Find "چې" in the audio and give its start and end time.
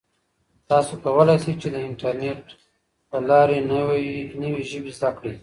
1.61-1.67